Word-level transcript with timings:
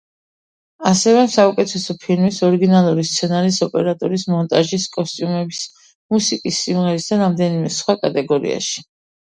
ასევე: 0.91 1.25
საუკეთესო 1.33 1.95
ფილმის, 2.05 2.39
ორიგინალური 2.47 3.05
სცენარის, 3.11 3.61
ოპერატორის, 3.67 4.25
მონტაჟის, 4.37 4.89
კოსტიუმების, 4.97 5.63
მუსიკის, 6.17 6.61
სიმღერის 6.67 7.09
და 7.15 7.23
რამდენიმე 7.25 7.73
სხვა 7.81 8.01
კატეგორიაში. 8.03 8.87